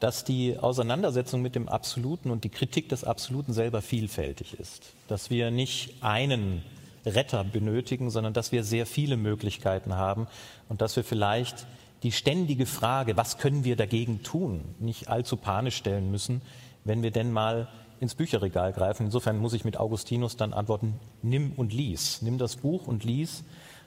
Dass 0.00 0.24
die 0.24 0.58
Auseinandersetzung 0.58 1.40
mit 1.42 1.54
dem 1.54 1.68
Absoluten 1.68 2.30
und 2.30 2.44
die 2.44 2.50
Kritik 2.50 2.88
des 2.88 3.04
Absoluten 3.04 3.52
selber 3.52 3.80
vielfältig 3.80 4.58
ist. 4.58 4.92
Dass 5.08 5.30
wir 5.30 5.50
nicht 5.50 6.02
einen 6.02 6.62
Retter 7.06 7.44
benötigen, 7.44 8.10
sondern 8.10 8.34
dass 8.34 8.52
wir 8.52 8.64
sehr 8.64 8.84
viele 8.84 9.16
Möglichkeiten 9.16 9.94
haben 9.94 10.26
und 10.68 10.80
dass 10.82 10.96
wir 10.96 11.04
vielleicht 11.04 11.66
die 12.02 12.12
ständige 12.12 12.66
Frage, 12.66 13.16
was 13.16 13.38
können 13.38 13.64
wir 13.64 13.76
dagegen 13.76 14.22
tun, 14.22 14.62
nicht 14.78 15.08
allzu 15.08 15.36
panisch 15.36 15.76
stellen 15.76 16.10
müssen, 16.10 16.42
wenn 16.84 17.02
wir 17.02 17.10
denn 17.10 17.32
mal 17.32 17.68
ins 18.00 18.14
Bücherregal 18.14 18.72
greifen. 18.72 19.06
Insofern 19.06 19.38
muss 19.38 19.54
ich 19.54 19.64
mit 19.64 19.78
Augustinus 19.78 20.36
dann 20.36 20.52
antworten, 20.52 21.00
nimm 21.22 21.52
und 21.52 21.72
lies. 21.72 22.20
Nimm 22.20 22.36
das 22.36 22.56
Buch 22.56 22.86
und 22.86 23.04
lies. 23.04 23.44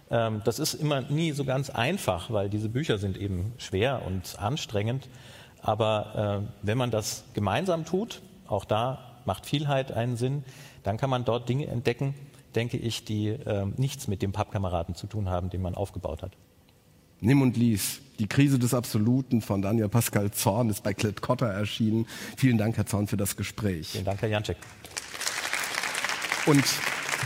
Ähm, 0.09 0.41
das 0.43 0.57
ist 0.57 0.73
immer 0.73 1.01
nie 1.01 1.31
so 1.31 1.45
ganz 1.45 1.69
einfach, 1.69 2.31
weil 2.31 2.49
diese 2.49 2.69
Bücher 2.69 2.97
sind 2.97 3.17
eben 3.17 3.53
schwer 3.57 4.01
und 4.05 4.39
anstrengend. 4.39 5.07
Aber 5.61 6.43
äh, 6.43 6.65
wenn 6.65 6.77
man 6.77 6.91
das 6.91 7.23
gemeinsam 7.33 7.85
tut, 7.85 8.21
auch 8.47 8.65
da 8.65 8.99
macht 9.25 9.45
Vielheit 9.45 9.91
einen 9.91 10.17
Sinn, 10.17 10.43
dann 10.83 10.97
kann 10.97 11.09
man 11.09 11.25
dort 11.25 11.49
Dinge 11.49 11.67
entdecken, 11.67 12.15
denke 12.55 12.77
ich, 12.77 13.05
die 13.05 13.27
äh, 13.27 13.65
nichts 13.77 14.07
mit 14.07 14.21
dem 14.21 14.31
Pappkameraden 14.31 14.95
zu 14.95 15.07
tun 15.07 15.29
haben, 15.29 15.49
den 15.49 15.61
man 15.61 15.75
aufgebaut 15.75 16.23
hat. 16.23 16.31
Nimm 17.21 17.41
und 17.41 17.57
lies. 17.57 18.01
Die 18.17 18.27
Krise 18.27 18.59
des 18.59 18.73
Absoluten 18.73 19.41
von 19.41 19.61
Daniel 19.61 19.89
Pascal 19.89 20.31
Zorn 20.31 20.69
ist 20.69 20.83
bei 20.83 20.93
Klett-Cotta 20.93 21.47
erschienen. 21.47 22.07
Vielen 22.37 22.57
Dank, 22.57 22.77
Herr 22.77 22.85
Zorn, 22.85 23.07
für 23.07 23.17
das 23.17 23.35
Gespräch. 23.35 23.89
Vielen 23.89 24.05
Dank, 24.05 24.21
Herr 24.21 24.29
Janczek. 24.29 24.57
Und 26.45 26.63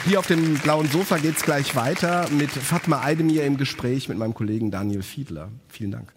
hier 0.05 0.19
auf 0.19 0.27
dem 0.27 0.55
blauen 0.55 0.89
Sofa 0.89 1.17
geht 1.17 1.37
es 1.37 1.43
gleich 1.43 1.75
weiter 1.75 2.27
mit 2.31 2.49
Fatma 2.49 3.03
Eidemir 3.03 3.45
im 3.45 3.57
Gespräch 3.57 4.09
mit 4.09 4.17
meinem 4.17 4.33
Kollegen 4.33 4.71
Daniel 4.71 5.03
Fiedler. 5.03 5.49
Vielen 5.69 5.91
Dank. 5.91 6.13